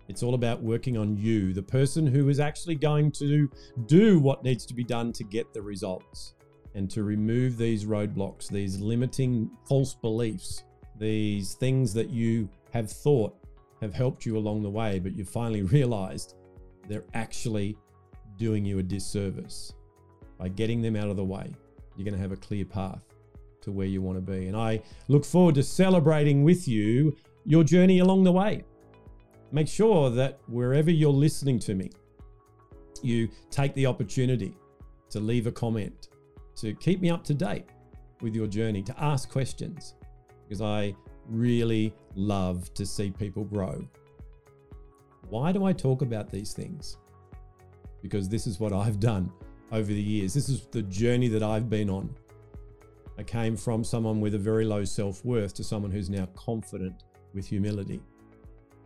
It's 0.08 0.22
all 0.22 0.34
about 0.34 0.60
working 0.60 0.98
on 0.98 1.16
you, 1.16 1.54
the 1.54 1.62
person 1.62 2.06
who 2.06 2.28
is 2.28 2.40
actually 2.40 2.74
going 2.74 3.10
to 3.12 3.50
do 3.86 4.18
what 4.18 4.44
needs 4.44 4.66
to 4.66 4.74
be 4.74 4.84
done 4.84 5.14
to 5.14 5.24
get 5.24 5.50
the 5.54 5.62
results 5.62 6.34
and 6.74 6.90
to 6.90 7.04
remove 7.04 7.56
these 7.56 7.86
roadblocks, 7.86 8.50
these 8.50 8.80
limiting 8.80 9.50
false 9.66 9.94
beliefs, 9.94 10.62
these 10.98 11.54
things 11.54 11.94
that 11.94 12.10
you 12.10 12.50
have 12.74 12.92
thought 12.92 13.34
have 13.80 13.94
helped 13.94 14.26
you 14.26 14.36
along 14.36 14.62
the 14.62 14.68
way, 14.68 14.98
but 14.98 15.16
you 15.16 15.24
finally 15.24 15.62
realized 15.78 16.34
they're 16.86 17.06
actually 17.14 17.78
doing 18.36 18.62
you 18.62 18.78
a 18.78 18.82
disservice. 18.82 19.72
By 20.42 20.48
getting 20.48 20.82
them 20.82 20.96
out 20.96 21.08
of 21.08 21.14
the 21.14 21.24
way, 21.24 21.54
you're 21.94 22.04
going 22.04 22.16
to 22.16 22.20
have 22.20 22.32
a 22.32 22.36
clear 22.36 22.64
path 22.64 23.04
to 23.60 23.70
where 23.70 23.86
you 23.86 24.02
want 24.02 24.18
to 24.18 24.20
be. 24.20 24.48
And 24.48 24.56
I 24.56 24.82
look 25.06 25.24
forward 25.24 25.54
to 25.54 25.62
celebrating 25.62 26.42
with 26.42 26.66
you 26.66 27.16
your 27.44 27.62
journey 27.62 28.00
along 28.00 28.24
the 28.24 28.32
way 28.32 28.64
make 29.52 29.68
sure 29.68 30.10
that 30.10 30.40
wherever 30.48 30.90
you're 30.90 31.12
listening 31.12 31.60
to 31.60 31.76
me, 31.76 31.92
you 33.02 33.28
take 33.50 33.72
the 33.74 33.86
opportunity 33.86 34.56
to 35.10 35.20
leave 35.20 35.46
a 35.46 35.52
comment, 35.52 36.08
to 36.56 36.74
keep 36.74 37.00
me 37.00 37.08
up 37.08 37.22
to 37.22 37.34
date 37.34 37.66
with 38.20 38.34
your 38.34 38.48
journey, 38.48 38.82
to 38.82 39.00
ask 39.00 39.30
questions, 39.30 39.94
because 40.42 40.60
I 40.60 40.96
really 41.28 41.94
love 42.16 42.74
to 42.74 42.84
see 42.84 43.12
people 43.12 43.44
grow. 43.44 43.86
Why 45.28 45.52
do 45.52 45.64
I 45.64 45.72
talk 45.72 46.02
about 46.02 46.32
these 46.32 46.52
things? 46.52 46.96
Because 48.02 48.28
this 48.28 48.48
is 48.48 48.58
what 48.58 48.72
I've 48.72 48.98
done 48.98 49.30
over 49.72 49.86
the 49.86 50.02
years. 50.02 50.34
This 50.34 50.48
is 50.48 50.66
the 50.70 50.82
journey 50.82 51.28
that 51.28 51.42
I've 51.42 51.68
been 51.68 51.88
on. 51.88 52.14
I 53.18 53.22
came 53.22 53.56
from 53.56 53.82
someone 53.82 54.20
with 54.20 54.34
a 54.34 54.38
very 54.38 54.64
low 54.64 54.84
self 54.84 55.24
worth 55.24 55.54
to 55.54 55.64
someone 55.64 55.90
who's 55.90 56.10
now 56.10 56.26
confident 56.34 57.02
with 57.34 57.46
humility. 57.46 58.00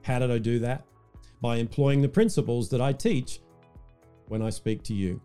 How 0.03 0.21
did 0.21 0.31
I 0.31 0.39
do 0.39 0.59
that? 0.61 0.85
By 1.41 1.57
employing 1.57 2.01
the 2.01 2.09
principles 2.09 2.71
that 2.71 2.81
I 2.81 2.93
teach 2.93 3.41
when 4.29 4.43
I 4.43 4.51
speak 4.51 4.83
to 4.85 4.95
you, 4.95 5.21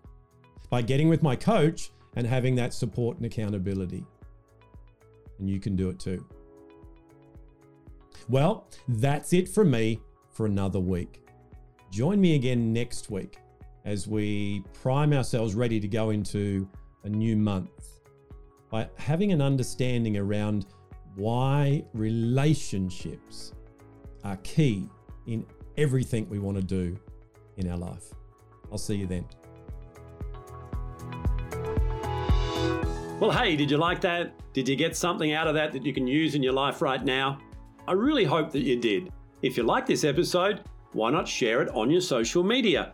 by 0.69 0.81
getting 0.81 1.07
with 1.07 1.23
my 1.23 1.35
coach 1.35 1.91
and 2.15 2.25
having 2.27 2.55
that 2.55 2.73
support 2.73 3.17
and 3.17 3.25
accountability. 3.25 4.05
And 5.39 5.49
you 5.49 5.59
can 5.59 5.75
do 5.75 5.89
it 5.89 5.99
too. 5.99 6.25
Well, 8.29 8.67
that's 8.87 9.33
it 9.33 9.49
from 9.49 9.71
me 9.71 9.99
for 10.31 10.45
another 10.45 10.79
week. 10.79 11.25
Join 11.91 12.21
me 12.21 12.35
again 12.35 12.71
next 12.71 13.09
week 13.09 13.40
as 13.85 14.07
we 14.07 14.63
prime 14.73 15.13
ourselves 15.13 15.55
ready 15.55 15.79
to 15.79 15.87
go 15.87 16.11
into 16.11 16.67
a 17.03 17.09
new 17.09 17.35
month 17.35 17.99
by 18.69 18.87
having 18.95 19.31
an 19.31 19.41
understanding 19.41 20.17
around 20.17 20.67
why 21.15 21.83
relationships 21.93 23.53
are 24.23 24.37
key 24.37 24.87
in 25.27 25.45
everything 25.77 26.27
we 26.29 26.39
want 26.39 26.57
to 26.57 26.63
do 26.63 26.97
in 27.57 27.69
our 27.69 27.77
life. 27.77 28.13
I'll 28.71 28.77
see 28.77 28.95
you 28.95 29.07
then. 29.07 29.25
Well, 33.19 33.31
hey, 33.31 33.55
did 33.55 33.69
you 33.69 33.77
like 33.77 34.01
that? 34.01 34.33
Did 34.53 34.67
you 34.67 34.75
get 34.75 34.95
something 34.95 35.33
out 35.33 35.47
of 35.47 35.53
that 35.53 35.71
that 35.73 35.85
you 35.85 35.93
can 35.93 36.07
use 36.07 36.33
in 36.33 36.41
your 36.41 36.53
life 36.53 36.81
right 36.81 37.03
now? 37.03 37.39
I 37.87 37.93
really 37.93 38.23
hope 38.23 38.51
that 38.51 38.61
you 38.61 38.79
did. 38.79 39.11
If 39.41 39.57
you 39.57 39.63
like 39.63 39.85
this 39.85 40.03
episode, 40.03 40.61
why 40.93 41.11
not 41.11 41.27
share 41.27 41.61
it 41.61 41.69
on 41.69 41.91
your 41.91 42.01
social 42.01 42.43
media? 42.43 42.93